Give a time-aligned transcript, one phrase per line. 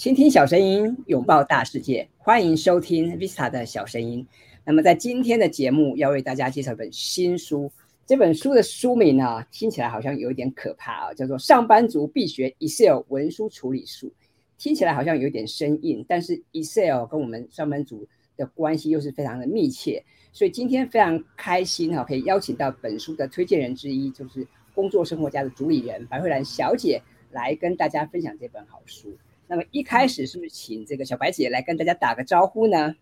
[0.00, 4.26] 倾听小声音，拥抱大世界，欢迎收听 Vista 的小声音。
[4.64, 7.70] 那么在今天的节目，要为大家介绍一本新书。
[8.06, 14.06] 这本书的书名呢，听起来好像有一点可怕啊，叫做《上班族必学 Excel 文书处理术》。
[14.56, 18.08] 听起来好像有点生硬，但是 Excel 跟我们上班族
[18.38, 20.02] 的关系又是非常的密切。
[20.32, 29.14] 所以今天非常开心哈，可以邀请到本书的推荐人之一，就是工作生活家的主理人白慧兰小姐来跟大家分享这本好书。
[29.50, 32.94] 那么一开始是不是请这个小白姐来跟大家打个招呼呢？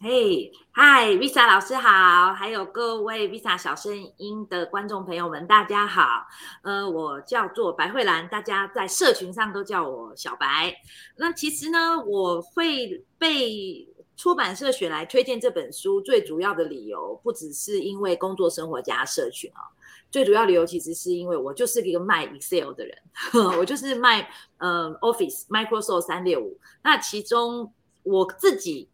[0.00, 6.26] 嘿，嗨，Visa 老师好，还有各位 Visa 小声音的观众朋友们，大家好。
[6.62, 10.74] 呃，我叫做白慧兰，大家在社群上都叫我小白。
[11.16, 13.93] 那其实呢，我会被。
[14.16, 19.62] 出版社选来推荐这本书，最主要的理由不只是因为工作生活加社群啊，
[20.10, 22.96] 最主要理由其实是因为我就是一个卖 Excel 的人，
[23.58, 24.28] 我就是卖
[24.58, 26.58] 呃 Office Microsoft 三六五。
[26.82, 27.72] 那其中
[28.04, 28.88] 我自己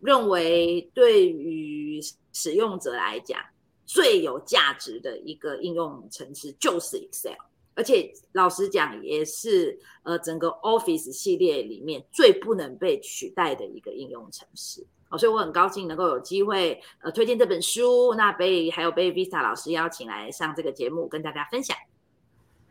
[0.00, 2.00] 认为，对于
[2.32, 3.40] 使用者来讲
[3.86, 7.36] 最有价值的一个应用程式就是 Excel。
[7.76, 21.76] 而且老实讲，也是呃整个 Office 系列里面最不能被取代的一个应用程式哦，所以我很高兴能够有机会呃推荐这本书，那被还有被 Vista 老师邀请来上这个节目跟大家分享。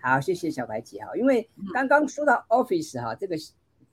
[0.01, 3.37] 好，谢谢小白姐哈，因为刚刚说到 Office 哈这个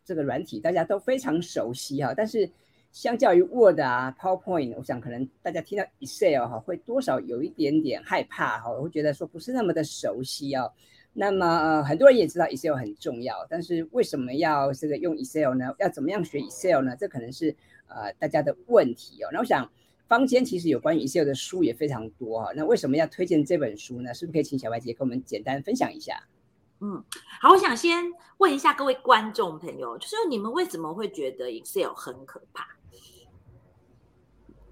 [0.04, 2.50] 这个软体大家都非常熟悉哈，但是
[2.90, 10.72] 相较于 Word 啊 PowerPoint，我想可能大家听到 Excel 哈会多少有一点点害怕哈，会觉得说不是那么的熟悉哦。
[11.14, 15.74] 那么，很多人也知道 Excel 很重要，但是为什么要这个用 Excel 呢？
[15.78, 16.96] 要怎么样学 Excel 呢？
[16.96, 17.54] 这可能是
[17.86, 19.28] 呃大家的问题哦。
[19.30, 19.70] 那我想
[20.08, 22.52] 坊间其实有关于 Excel 的书也非常多哈。
[22.56, 24.14] 那为什么要推荐这本书呢？
[24.14, 26.18] 是不是可以请小白姐跟我们简单分享一下？
[26.80, 27.04] 嗯，
[27.42, 28.04] 好，我想先
[28.38, 32.66] 问一下各位观众朋友，就是你们为什么会觉得 Excel 很可怕？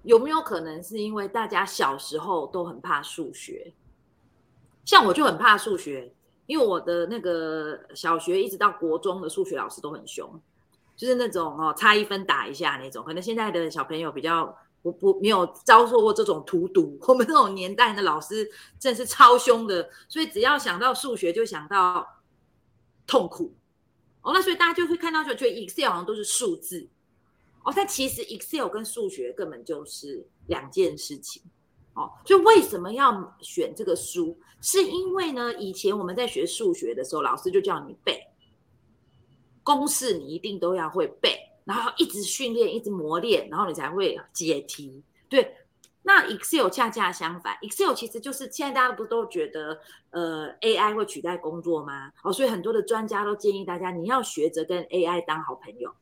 [0.01, 3.75] 有没有可能是因为大家小时候都很怕数学？
[4.83, 6.11] 像我就很怕数学。
[6.51, 10.29] 因为我的那个小学一直到国中的数学老师都很凶，
[10.97, 13.05] 就是那种哦差一分打一下那种。
[13.05, 22.05] 可能现在的小朋友比较不不没有遭受过这种荼毒，我们那种年代的老师真是超凶的，所以只要想到数学就想到
[23.07, 23.53] 痛苦
[24.21, 24.33] 哦。
[24.33, 26.85] 那所以大家就会看到就觉得 Excel 好像都是数字
[27.63, 31.41] 哦，但其实 Excel 跟数学根本就是两件事情。
[31.93, 34.37] 哦，就为什么要选这个书？
[34.61, 38.21] 是因为呢，以前我们在学数学的时候，老师就叫你背
[39.63, 45.03] 公式，你一定都要会背，然后一直训练，一直磨练，然后你才会解题。
[45.27, 45.55] 对，
[46.03, 49.79] 那 Excel 恰恰相反，Excel 其实就是现在大家不都觉得
[50.11, 52.11] 呃 AI 会取代工作吗？
[52.23, 55.93] 哦，所以很多的专家都建议大家，你要学着跟 AI 当好朋友。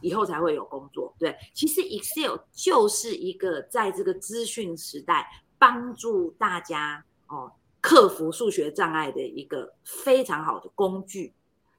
[0.00, 1.14] 以后才会有工作。
[1.18, 5.26] 对，其实 Excel 就是一个在这个资讯时代
[5.58, 7.50] 帮助大家哦
[7.80, 11.34] 克服数学障碍的一个非常好的工具。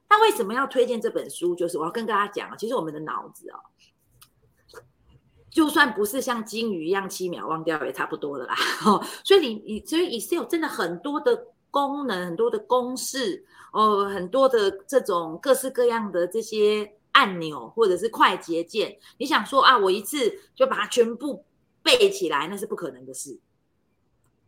[0.08, 1.54] 那为什么要推荐这本书？
[1.54, 3.60] 就是我要跟大家讲啊，其实我们的脑子哦，
[5.48, 8.54] 就算不是像金鱼一样七秒忘掉，也差不多的啦。
[8.84, 16.94] 哦，所以你你所以 Excel 真的很多的功能，很多的公式哦，很多的这种各式各样的这些。
[17.12, 21.44] 按钮或者是快捷键，你想说啊，我一次就把它全部
[21.82, 23.38] 背起来，那是不可能的事。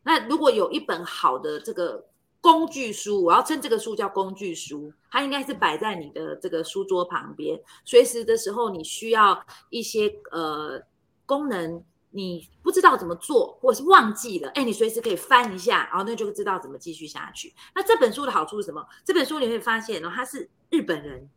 [0.04, 2.06] 那如果有一本好的这个
[2.40, 10.82] 工具书，我要称这个书叫工具书，它应该是摆在你的这个书桌旁边，随时的时候你需要一些呃
[11.24, 17.54] 功能，你不知道怎么做，或者是忘记了，哎，你随时可以翻一下，然后那就知道怎么继续下去。
[17.74, 18.84] 那这本书的好处是什么？
[19.04, 21.30] 这本书你会发现哦，它是日本人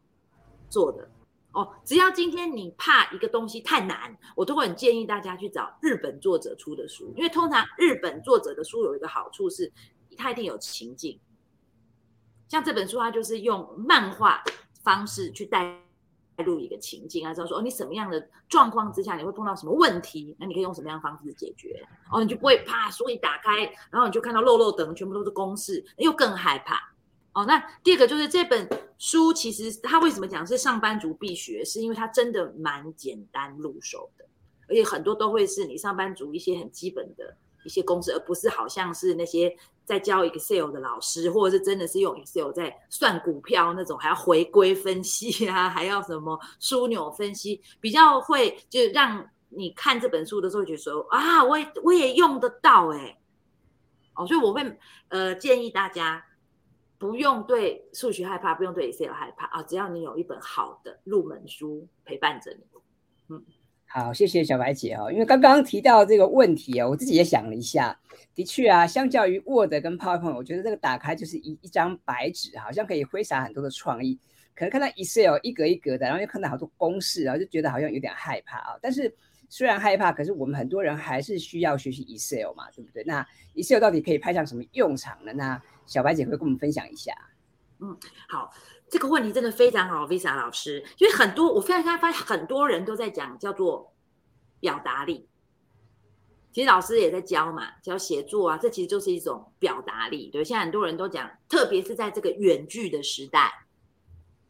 [0.75, 1.09] 做的。
[1.53, 9.71] 哦，只要今天你怕一个东西太难，我都会很建议大家去找日本作者出的书，因为通常日本作者的书有一个好处是，
[10.17, 11.17] 它一定有情境。
[12.49, 14.43] 像这本书，它就是用漫画
[14.83, 15.81] 方式去带
[16.43, 26.91] 入一个情境啊，知道说哦，你什么样的状况之下你会碰到什么问题，那你可以用什么样的方式解决，哦，你就不会怕书一打开，然后你就看到漏漏等全部都是公式，又更害怕。
[27.35, 28.65] 哦，那第二个就是这本
[28.97, 34.25] 书，其实它为什么讲是上班族必学，是因为它真的蛮简单入手的，
[34.69, 37.35] 而且很多都会是你上班族一些很基本的
[37.65, 39.53] 一些公式，而不是好像是那些
[39.83, 53.19] 在教 Excel 的老师，或者是真的是用 Excel 在算股票那种，还要回归分析啊，还要什么枢纽分析，比较会就让你看这本书的时候觉得说啊，我也我也用得到哎，
[54.15, 54.79] 哦，所以我会
[55.09, 56.23] 呃建议大家。
[56.97, 62.63] 不用对数学害怕，不用对 Excel 害怕啊，只要你有一本好的入门书陪伴着你。
[63.29, 63.43] 嗯，
[63.87, 65.11] 好，谢谢小白姐哦。
[65.11, 67.99] 因为刚刚提到这个问题哦，我自己也想了一下，
[68.33, 74.19] 的确啊，相较于 Word 跟 PowerPoint，我觉得这个打开就是一一张白纸，好像可以挥洒很多的创意。
[74.55, 78.77] 可能看到 Excel 一格一格的，然后又看到好多公式，然后就觉得好像有点害怕啊。
[78.81, 79.13] 但是
[79.49, 83.03] 虽然害怕，可是我们很多人还是需要学习 Excel 嘛，对不对？
[83.03, 85.33] 那 Excel 到底可以派上什么用场呢？
[85.33, 87.13] 那小白姐会跟我们分享一下。
[87.79, 87.97] 嗯，
[88.29, 88.51] 好，
[88.89, 93.93] 这个问题真的非常好，Visa 老师，因为很多我非常发现很多人都在讲叫做
[94.61, 95.27] 表达力，
[96.53, 100.43] 其实老师也在教嘛，教写作啊，这其实就是一种表达力，对。
[100.43, 103.51] 现在很多人都讲，特别是在这个远距的时代，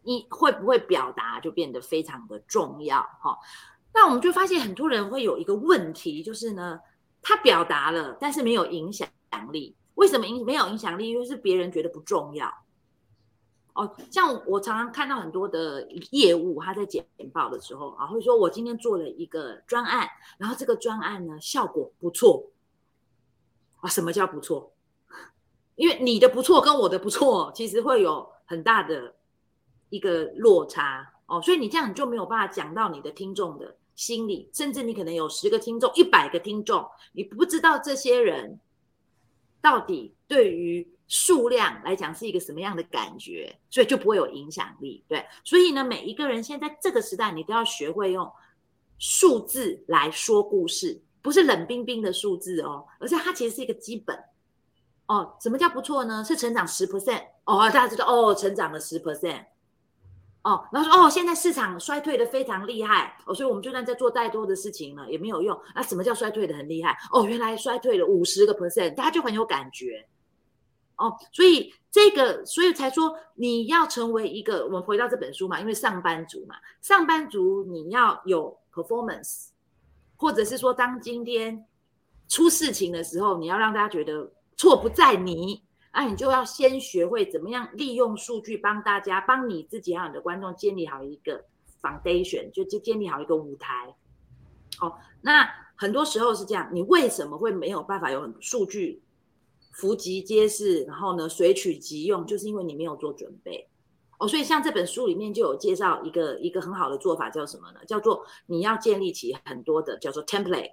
[0.03, 3.39] 你会不会表达就变得非常的重要哈。
[3.95, 6.81] 那我们就发现很多人会有一个问题，就是呢，
[7.21, 9.07] 他表达了，但是没有影响
[9.53, 9.73] 力。
[9.95, 11.07] 为什么影没有影响力？
[11.07, 12.53] 因为是别人觉得不重要。
[13.73, 20.07] 哦，像我常常看到很多的业务，他在简报的时候啊，会说我今天做了一个专案，
[20.37, 22.51] 然后这个专案呢效果不错。
[23.79, 24.73] 啊，什么叫不错？
[25.75, 29.15] 因为你的不错跟我的不错，其实会有很大的
[29.89, 38.59] 一个落差哦，所以你这样你就没有办法讲到你的听众的心里，甚至你可能有十个听众、一百个听众，你不知道这些人。
[39.61, 45.03] 到底对于数量来讲是一个什么样的感觉，所以就不会有影响力。
[45.07, 48.31] 对，所以呢，每一个人现在这个时代，你都要学会用
[48.99, 54.15] 数字来说故事，不是冷冰冰的数字哦，而且它其实是一个基本。
[55.07, 56.23] 哦，什么叫不错呢？
[56.23, 59.45] 是成长十 percent 哦，大家知道哦，成长了十 percent。
[60.45, 65.59] 哦，然后说哦，现在市场衰退的非常厉害哦，所以我们就算在做再多的事情了，也没有用。
[65.73, 66.95] 那什么叫衰退的很厉害？
[67.11, 70.07] 哦，原来衰退了五十个 percent，大家就很有感觉。
[70.97, 79.47] 哦，所以这个，所以才说你要成为一个，我们回到这本书嘛，因为上班族嘛，上班族你要有 performance，
[80.15, 81.65] 或者是说当今天
[82.27, 85.63] 出事情的时候，你要让大家觉得错不在你。
[85.95, 91.45] 那你就要先学会怎么样利用数据帮大家、帮你自己还有你的观众建立好一个
[91.81, 93.95] foundation，就就建立好一个舞台。
[94.77, 99.01] 好，那很多时候是这样，你为什么会没有办法有很数据
[99.71, 103.67] 伏击皆是，然后呢随取即用，就是因为你没有做准备。
[104.17, 107.79] 哦，所以像这本书里面就有介绍一个一个很好的做法，叫什么呢？
[107.85, 110.71] 叫做你要建立起很多的叫做 template，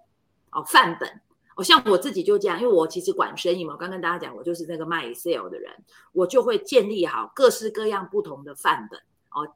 [0.50, 1.20] 哦，范本。
[1.62, 5.70] 像我自己就这样，因为我其实管生意嘛，我刚跟大家讲，我就是那个卖 Excel 的人，
[6.12, 8.98] 我就会建立好各式各样不同的范本
[9.30, 9.46] 哦，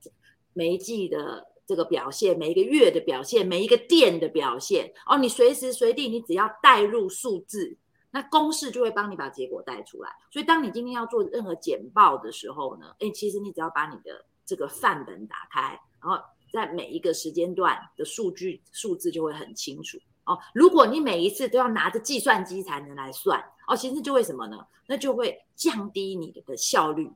[0.53, 7.77] 每一季的这个表现，每一个月的表现，每一个店的表现哦，你随时随地你只要带入数字，
[8.11, 10.11] 那公式就会帮你把结果带出来。
[10.31, 16.23] 所以当你今天要做任何简报的时候呢，哎，其实你只要把你的这个范本打开，然后
[16.53, 19.99] 在每一个时间段的数据数字就会很清楚。
[20.27, 24.59] 哦，如果你每一次都要拿着计算机才能来算，哦，其实就会什么呢？
[24.89, 27.11] 那就会降低你的效率。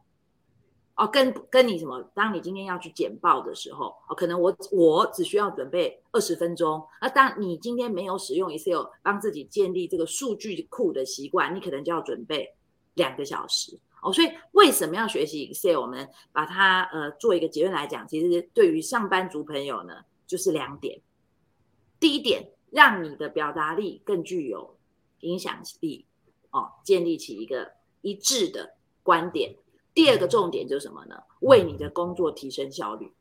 [0.97, 2.01] 哦，跟跟你什么？
[2.15, 6.87] 当你今天要去简报的时候，哦，可能我我只需要准备二十分钟。
[7.01, 12.55] 那当你今天没有使用 Excel 帮自己建立这个数据库的习惯，你可能就要准备
[12.95, 13.79] 两个小时。
[14.03, 15.81] 哦，所以为什么要学习 Excel？
[15.81, 19.95] 我们把它呃做一个结论来讲，其实对于上班族朋友呢，
[20.27, 21.01] 就是两点。
[21.99, 22.53] 第一点。
[22.71, 24.77] 让你的表达力更具有
[25.21, 26.07] 影响力
[26.51, 29.55] 哦，建立起一个一致的观点。
[29.93, 31.17] 第二个重点就是什么呢？
[31.41, 33.13] 为你的工作提升效率。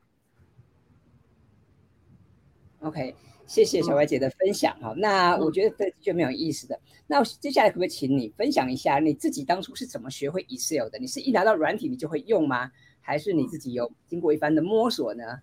[2.81, 3.15] OK，
[3.47, 4.93] 谢谢小白姐的分享哈。
[4.95, 6.79] 那我觉得这就蛮有意思的。
[7.07, 10.99] 那接下来可不可以请你分享一下你自己当初是怎么学会 Excel 的？
[10.99, 12.71] 你是一拿到软体你就会用吗？
[13.01, 15.41] 还是你自己有经过一番的摸索呢？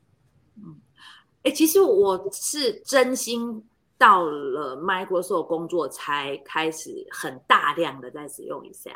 [0.56, 0.80] 嗯，
[1.42, 3.64] 哎，其实我是真心。
[3.98, 8.92] 到了 Microsoft 工作才开始很大量的在使用 Excel，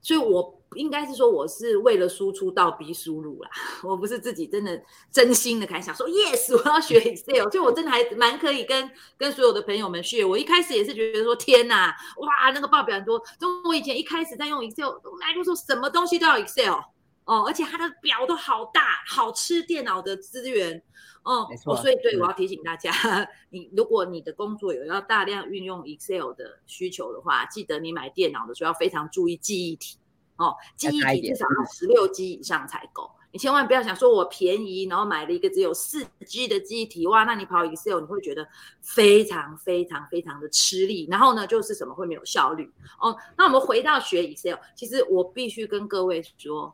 [0.00, 3.50] 所以我应该是说我是为了输出到 B 输入啦，
[3.84, 10.24] 我不是自己真的真心的开始想说 Yes 我要学 Excel，所以我真的还蛮可以跟跟所有的朋友们学。
[10.24, 16.80] 我一开始也是觉得说天哪，哇那个报表很多，就我以前一开始在用 Excel，Microsoft 什么东西都要 Excel
[17.26, 20.82] 哦，而且它的表都好大，好吃电脑的资源。
[21.22, 21.44] 哦，
[21.82, 22.92] 所以对我要提醒大家，
[23.50, 29.98] 你如果你的工作有要大量运用 Excel 的需求的话，记得你买电脑的时候要非常注意记忆体
[30.36, 38.46] 哦，记忆体至少要十六 G 以上才够，你千万不要想说我便宜，然后买了一个只有四 G 的记忆体，哇，那你跑 Excel 你会觉得
[38.80, 43.16] 非常非常非常的吃力，然后呢就是什么会没有效率哦。
[43.36, 46.72] 那我们回到学 Excel，其实我必须跟各位说，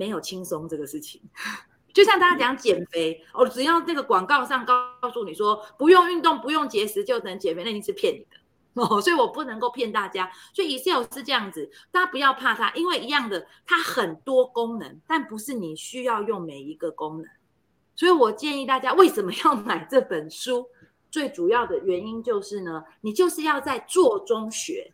[0.00, 1.20] 没有轻松这个事情。
[1.92, 4.74] 就像大家讲减肥哦，只要那个广告上告
[5.12, 8.36] 诉你说不用运动、不用节食就能减肥，那一定是骗你的。
[8.82, 17.26] 哦，所以我不能够骗大家，所以 Excel 是这样子，大家不要怕它，因为一样的，它很多功能，但不是你需要用每一个功能。
[17.96, 20.66] 所以我建议大家，为什么要买这本书？
[21.10, 24.92] 最主要的原因就是呢，你就是要在做中学。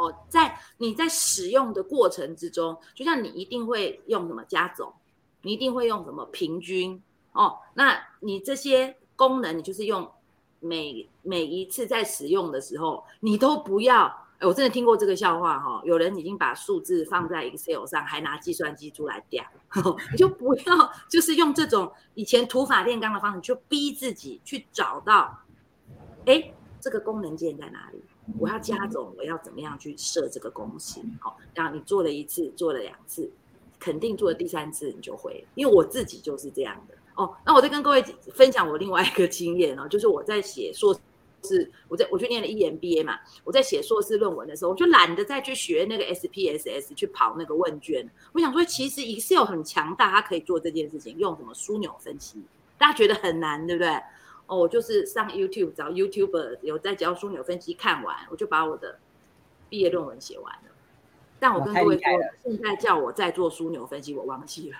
[0.00, 4.92] 哦，在你在使用的过程之中，就像你一定会用什么加总，
[5.42, 7.02] 你一定会用什么平均
[7.32, 10.10] 哦，那你这些功能，你就是用。
[10.62, 14.04] 每每一次在使用的时候，你都不要。
[14.40, 19.42] 哎，我真的听过这个笑话哈，有人已经把数字放在 Excel 上，还拿计算机出来调。
[20.12, 25.34] 你就不要，就是用这种以前土法炼钢的方式，就逼自己去找到，
[26.26, 28.02] 哎，这个功能键在哪里？
[28.38, 31.00] 我要加总，我要怎么样去设这个公式？
[31.20, 33.30] 好，然后你做了一次，做了两次，
[33.78, 35.44] 肯定做了第三次你就会。
[35.54, 36.94] 因为我自己就是这样的。
[37.16, 40.98] 哦，那我再跟各位分享我另外一个经验哦，就是我在写硕
[41.42, 48.08] 士，我在我去念了 EMBA 嘛，我在写硕士论文的时候，我就懒得再去学那个 SPSS 去跑那个问卷。
[48.32, 52.40] 我想说，其实 Excel 很强大，它可以做这件事情，用什么枢纽分析，
[52.78, 53.90] 大家觉得很难，对不对？
[54.50, 58.98] 哦，我就是上 YouTube 找 YouTuber 有在教枢纽分析，看完我就把我的
[59.68, 60.70] 毕业论文写完了。
[61.38, 62.04] 但我跟各位说，
[62.42, 64.76] 现在叫我再做枢纽分析，我忘记了。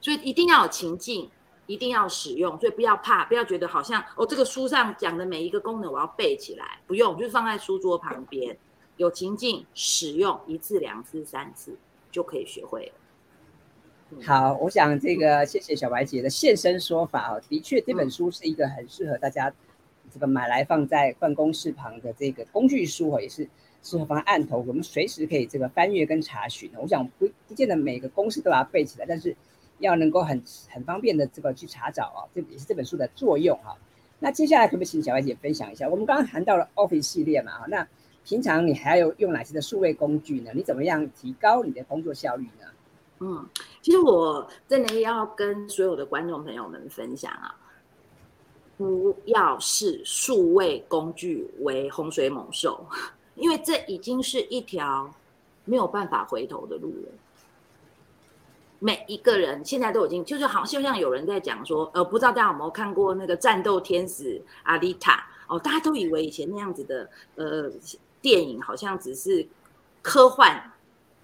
[0.00, 1.30] 所以一定要有情境。
[1.66, 8.54] 一定要使用，所以不要怕，不要觉得好像哦，这个书上讲的每一个功能我要背起来，不用，就是放在书桌旁边，
[8.98, 11.74] 有情境使用一次、两次、三次
[12.12, 12.92] 就可以学会了。
[14.22, 19.52] 好，我想这个谢谢小白姐的现身说法哦，的确这本书是一个很适合大家
[20.12, 23.48] 这个买来放在办公室旁的这个工具书哦，也是
[23.82, 26.70] 适合放在案头，我们随时可以这个翻阅跟查询。
[26.80, 29.36] 我想不不见得每个公式都把它背起来，但是。
[29.80, 30.40] 要能够很
[30.70, 33.76] 很方便的这个去查找啊，这也是这本书的作用哈。
[34.20, 35.88] 那接下来可不可以请小白姐分享一下？
[35.88, 37.86] 我们刚刚谈到了 Office 系列嘛，那
[38.24, 40.52] 平常你还要用哪些的数位工具呢？
[40.54, 42.68] 你怎么样提高你的工作效率呢？
[43.20, 43.46] 嗯，
[43.80, 47.54] 其实我真的要跟所有的观众朋友们分享啊，
[48.76, 52.84] 不要视数位工具为洪水猛兽，
[53.36, 55.08] 因为这已经是一条
[55.64, 57.12] 没有办法回头的路了。
[58.80, 65.58] 每一个人现在都已经就是好，就像有人在讲说，呃，不知道大家有没有看过那个战斗天使阿丽塔哦？
[65.58, 67.70] 大家都以为以前那样子的呃
[68.20, 69.46] 电影好像只是
[70.02, 70.70] 科幻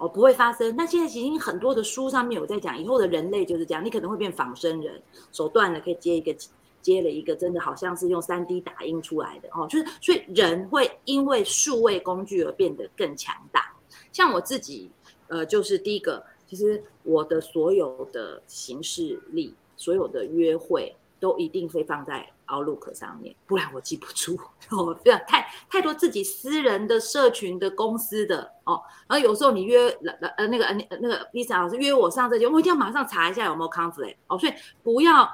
[0.01, 0.75] 哦，不会发生。
[0.75, 6.35] 那现在已经很多的书上面有在讲，以后的人类就是这样，你可能会变仿生人，手断了可以接一个
[6.81, 9.67] 接了一个，真的好像是用三 D 打印出来的哦。
[9.69, 13.73] 就是所以人会因为数位工具而变得更强大。
[14.11, 14.89] 像我自己，
[15.27, 16.23] 呃，就是第一个。
[16.47, 24.37] 其实我的所有的行事历、所有的约会都一定会放在 Outlook 上面，不然我记不住
[24.69, 24.93] 哦。
[24.93, 28.81] 不要太太多自己私人的社群的公司的哦。
[29.07, 29.89] 然后有时候你约
[30.21, 34.37] 呃呃那个呃那个 Lisa 老师约我上这节，我一定要马上查一下有没有 conflict 哦。
[34.37, 34.53] 所以
[34.83, 35.29] 不要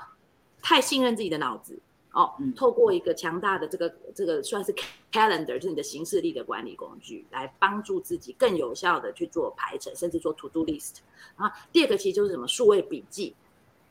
[0.61, 1.79] 太信任自己的脑子。
[2.13, 4.73] 哦，透过一个强大的这个这个算是
[5.11, 10.95] calendar，就是你的行事力的管理工具，来帮助自己更有效的去做排程，甚至做 to do list。
[11.37, 13.35] 然后，第二个其实就是什么数位笔记，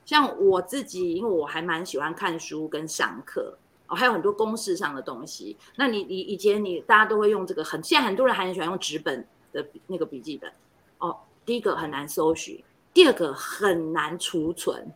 [0.07, 3.59] 像我自己，因为我还蛮喜欢看书跟上课，
[3.89, 5.57] 哦，还有很多公式上的东西。
[5.75, 10.51] 那你你以前你大家都会用这个很，现在很多人还很喜欢用纸本的那个笔记本。
[10.99, 12.63] 哦，第一个很难搜寻，
[12.95, 14.91] 第二个很难储存。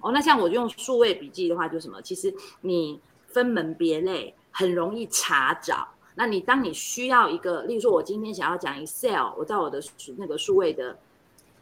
[0.00, 2.00] 哦，那像我用数位笔记的话，就什么？
[2.00, 5.88] 其实你分门别类，很容易查找。
[6.14, 9.82] 那你当你需要一个，例如说，我今天想要讲 Excel，我在我的
[10.18, 10.96] 那个数位的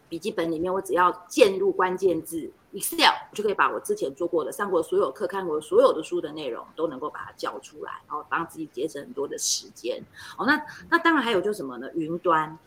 [0.09, 10.03] 笔记本里面，我只要键入关键字 Excel，就可以把我之前做过的、上过所有课、看过所有的书的内容都能够把它叫出来，然后帮自己节省很多的时间。
[10.37, 10.61] 哦，那
[10.91, 11.91] 那当然还有就是什么呢？
[11.95, 12.59] 云端。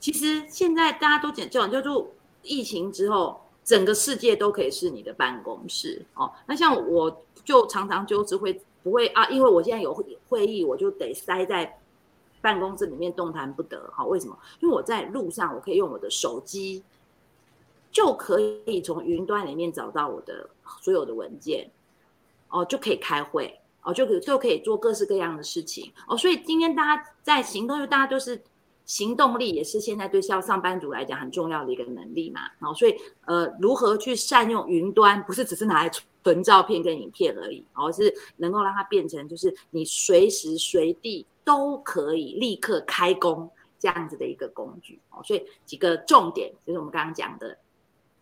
[0.00, 2.10] 其实现在大家都讲叫叫做
[2.42, 3.40] 疫情之后。
[3.64, 6.30] 整个世界都可以是你的办公室哦。
[6.44, 9.26] 那像我就常常就是会不会啊？
[9.30, 9.94] 因为我现在有
[10.28, 11.80] 会议，我就得塞在
[12.44, 13.90] 办公室里面动弹不得。
[13.90, 14.38] 好，为什么？
[14.60, 16.84] 因为我在路上，我可以用我的手机，
[17.90, 20.50] 就可以从云端里面找到我的
[20.82, 21.70] 所有的文件，
[22.50, 26.14] 哦，就可以开会，哦，就可就可以做各式各样的事情，哦。
[26.14, 28.42] 所以今天大家在行动，就大家都是
[28.84, 32.42] 行动力也是现在对像上班族来讲很重要的一个能力嘛。
[32.60, 32.94] 好，所以
[33.26, 35.90] 呃，如何去善用云端，不是只是拿来
[36.22, 45.00] 存照片跟影片而已，而是能够让它变成就是你随时随地都可以立刻开工这样子的一个工具。
[45.10, 47.58] 哦，所以几个重点就是我们刚刚讲的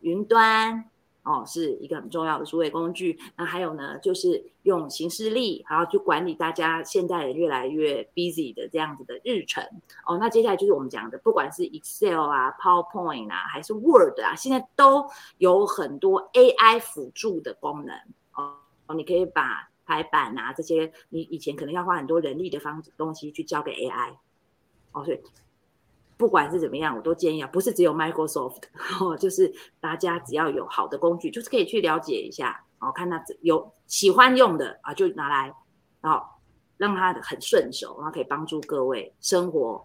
[0.01, 0.85] 云端。
[1.25, 3.19] 哦，是一个很重要的数位工具。
[3.37, 9.65] 那还有呢，就是用行事历，然后去管理大家现代人越来越 busy 的这样子的日程。
[10.05, 17.97] 哦，那接下来就是我们讲的，不管是 Excel 啊、PowerPoint 啊，还是 Word 啊，现在都有很多 AI 辅助的功能。
[18.35, 18.57] 哦，
[18.97, 24.17] 你可以把排版啊这些，你以前可能要花很多人力的方东西去交给 AI。
[24.91, 25.21] 哦，所以。
[26.23, 28.63] 不管是怎么样，我都建议啊，不是只有 Microsoft，
[29.03, 35.53] 哦就是大家只要有好的工具，就是可以去了解一下，然后看他有喜欢用的啊，就拿来，
[36.01, 36.25] 然后
[36.77, 39.85] 让它很顺手，然后可以帮助各位生活、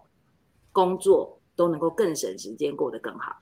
[0.70, 3.36] 工作都能够更省时间，过得更好。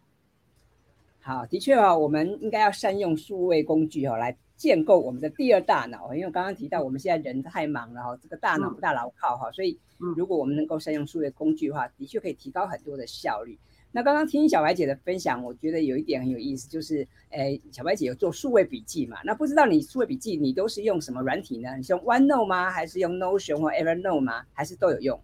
[1.20, 4.34] 好，的确啊，我们应该要善用数位工具哦，来。
[4.56, 9.78] 建构我们的第二大脑，因为刚刚提到我们现在人太忙了哈，这个大脑不大牢靠哈，所以
[10.16, 13.58] 如果我们能够善用数位工具的话，的确可以提高很多的效率。
[13.92, 19.18] 那刚刚听小白姐的分享，我觉得有一点很有意思，就是诶，小白姐有做数位笔记嘛？
[19.24, 21.76] 那不知道你数位笔记你都是用什么软体呢？
[21.76, 22.70] 你是用 OneNote 吗？
[22.70, 24.44] 还是用 Notion 或 Evernote 吗？
[24.52, 25.18] 还是都有用？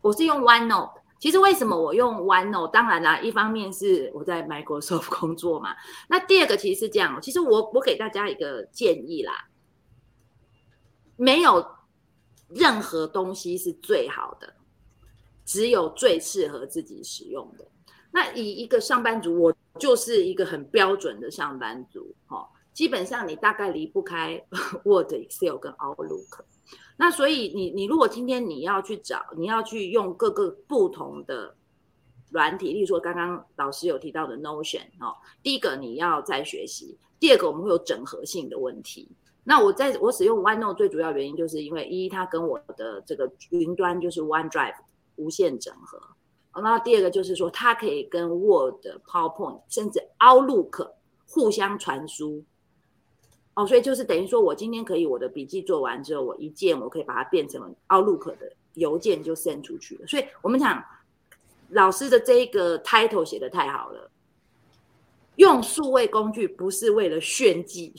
[0.00, 0.92] 我是用 OneNote。
[1.18, 2.70] 其实为什么我用 OneNote？
[2.70, 5.74] 当然啦，一方面是我在 Microsoft 工作嘛。
[6.08, 9.48] 那第二个其实是这样，其实我我给大家一个建议啦，
[11.16, 11.66] 没有
[12.48, 14.54] 任何东西是最好的，
[15.44, 17.66] 只有最适合自己使用的。
[18.12, 24.42] 那以一个上班族，我就是一个很标准的上班族，哈，基本上你大概离不开
[24.84, 26.44] Word、Excel 跟 Outlook。
[26.98, 31.54] 那所以你你如果今天你要去找，你要去用各个不同的
[32.30, 39.08] 软体，例如说刚刚老师有提到的 Notion 哦，第一个你要在学习，第二个我们会有整合性的问题。
[39.44, 44.74] 那我在我使用 OneNote 最主要原因就是因为一它跟我的这个云端就是 OneDrive
[45.16, 46.00] 无限整合，
[46.54, 50.92] 然后第二个就是说它可以跟 Word、PowerPoint 甚至 Outlook
[51.28, 52.42] 互相传输。
[53.56, 60.06] 哦，所以就是等于说，我今天可以我的笔记做完之后，我一键我可以把它变成 Outlook 的邮件就 send 出去了。
[60.06, 60.84] 所以我们讲
[61.70, 64.10] 老师的这一个 title 写的太好了，
[65.36, 67.94] 用数位工具不是为了炫技，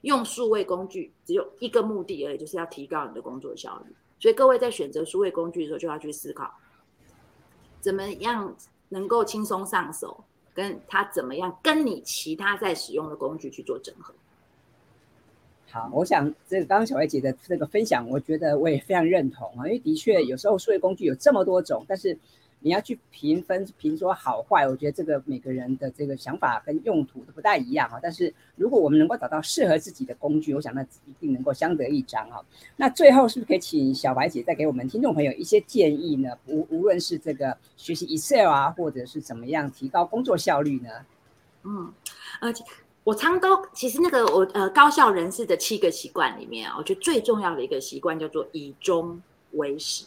[0.00, 3.94] 用数位工具只有一个目的而已，就是要提高你的工作效率。
[4.18, 6.52] 所以各位在选择数位工具的时候，就要去思考
[7.80, 8.56] 怎么样
[8.88, 14.12] 能够轻松上手，跟它怎么样跟你其他在使用的工具去做整合。
[15.72, 22.14] 好，我想这个刚刚小白姐的这个分享，我觉得我也非常认同啊，因为的确有时候数位工具有这么多种，但是
[22.60, 27.98] 你要去评分评说好坏，我觉得这个每个人的这个想法跟用途都不太一样啊。
[28.02, 32.38] 但是如果我们能够找到适合自己的工具，我想那一定能够相得益彰啊。
[32.76, 36.36] 那最后是不是可以请小白姐再给我们听众朋友一些建议呢？
[36.48, 40.90] 无无论是这个学习 Excel 啊，或者是怎么样提高工作效率呢？
[41.62, 41.90] 嗯，
[42.42, 42.62] 而且。
[43.04, 49.20] 我常都其实那个我呃高校人士的七个习惯里面啊，我觉得最重要的一个习惯叫做以终
[49.52, 50.04] 为始。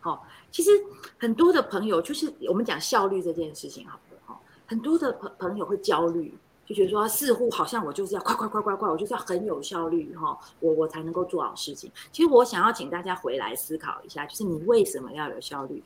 [0.00, 0.70] 好，其实
[1.18, 11.92] 很多的朋友就是我们讲效率这件事情，好了哈，很多的朋朋友会焦虑，就觉得说似乎好像我就是要快快快快快，我就是要很有效率哈，我我才能够做好事情。
[12.10, 15.82] 其实我想要请大家回来思考一下，就是你为什么要有效率？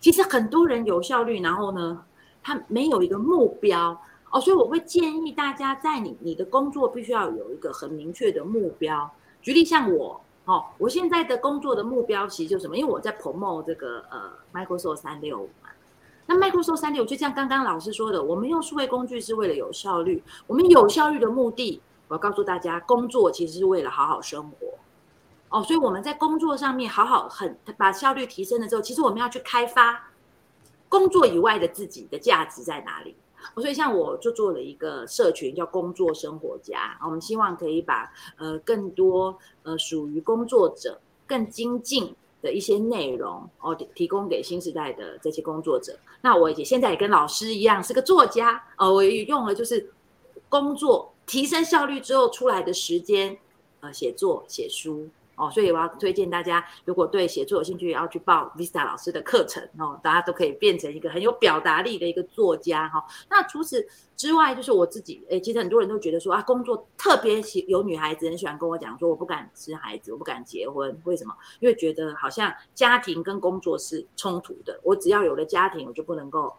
[0.00, 2.04] 其实很多人有效率，然后呢，
[2.42, 3.96] 他没有一个目标。
[4.30, 9.10] 哦，所以我会建议大家，在你你的工作必须要有一个很明确的目标。
[9.42, 12.76] 举例像我，哦，我现在的工作的目标其实就什么？
[12.76, 15.70] 因为我在 Promo 这个呃 Microsoft 三六五嘛。
[16.26, 20.22] 那 Microsoft 三六五就像刚刚老师说的，我们用数位工具是为了有效率。
[20.46, 24.68] 我们有效率的目的，我要告诉大家，工作其实是为了好好生活。
[25.48, 30.10] 哦，所以我们在工作上面好好很把效率提升了之后，其实我们要去开发
[30.88, 33.16] 工作以外的自己的价值在哪里。
[33.56, 36.98] 所以，像我就做了一个社群，叫“工作生活家”。
[37.04, 45.98] 我们希望可以把呃更多呃属于工作者更精进的一些内容哦，提供给新时代的这些工作者。
[46.22, 49.92] 那我也现在也跟老师一样是个作家哦，我也用了就是
[50.48, 53.38] 工作提升效率之后出来的时间
[53.80, 55.08] 呃写作写书。
[55.40, 63.02] 哦，所以我要推荐大家，如果对写作有兴趣，要去报 Vista 老师的课程哦，大家都可以变成一个很有表达力的一个作家哈。
[63.30, 71.34] 那除此之外，就是我自己，诶，其实很多人都觉得说啊，工作特别喜有女孩子很喜欢跟我讲说，我不敢生孩子，我不敢结婚，为什么？
[71.60, 76.54] 因为觉得好像家庭跟工作是冲突的，我只要有了家庭，我就不能够。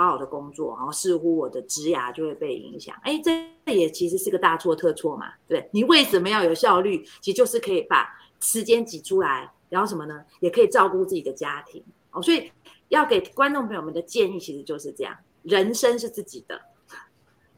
[0.00, 2.96] 好好的工作，然后似乎我的职涯就会被影响。
[3.02, 3.30] 哎，这
[3.72, 7.04] 也其实是个大错特错嘛，对你为什么要有效率？
[7.20, 8.08] 其实就是可以把
[8.40, 10.24] 时间挤出来，然后什么呢？
[10.40, 12.22] 也可以照顾自己的家庭哦。
[12.22, 12.50] 所以
[12.88, 16.60] 要给观众朋友们的建议，其实就是这样：人生是自己的，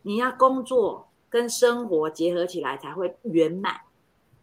[0.03, 3.75] 你要工作跟生活结合起来才会圆满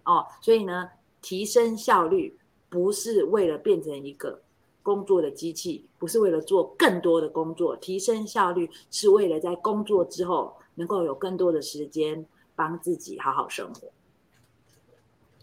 [0.06, 0.26] 哦。
[0.42, 0.90] 所以呢，
[1.22, 2.38] 提升效率
[2.70, 4.42] 不是为了变成一个。
[4.90, 12.26] 工作的机器不是为了做更多的工作，提升效率，是为了在工作之后能够有更多的时间
[12.56, 13.88] 帮自己好好生活。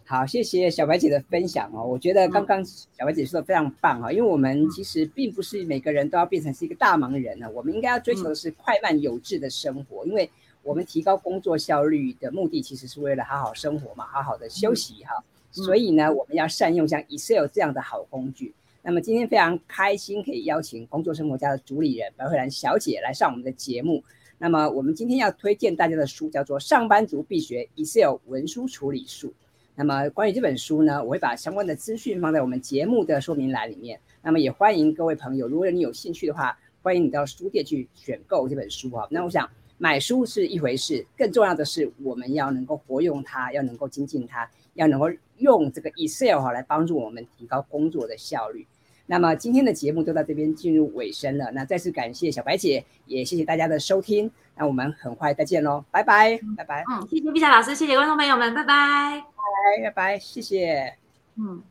[0.03, 1.81] 好，谢谢小白姐的分享哦。
[1.81, 10.29] 我觉得刚刚小白姐说的非常棒哈，因为我们其实并不是每个人都要变成是一个大忙人呢，我们应该要追求的是快慢有致的生活，因为
[10.61, 15.23] 我们提高工作效率的目的其实是为了好好生活嘛，好好的休息哈。
[15.51, 18.53] 所以呢，我们要善用像 Excel 这样的好工具。
[18.87, 24.01] 那么今天非常开心，可以邀请工作生活家的主理人白慧兰小姐来上我们的节目。
[24.37, 29.27] 那么我们今天要推荐大家的书叫做《上班族必学 Excel 文书处理术》。
[29.75, 33.99] 那么关于这本书呢，我会把相关的资讯放在我们节目的说明栏里面。
[34.21, 39.05] 那么也欢迎各位朋友，如果你有兴趣的话，欢迎你到书店去选购这本书啊。
[39.11, 45.07] 那我想买书是一回事，更重要的是我们要能够活用它，要能够精进它，要能够
[45.39, 48.65] 用这个 Excel 哈来帮助我们提高工作的效率。
[49.07, 51.49] 那么今天的节目就到这边进入尾声了。
[51.53, 54.29] 那再次感谢小白姐，也谢谢大家的收听。
[54.55, 56.83] 那我们很快再见喽，拜拜，拜拜。
[56.91, 60.93] 嗯，谢谢碧霞老师，谢谢观众朋友们，拜拜，拜拜，拜拜，谢谢。
[61.35, 61.61] 嗯。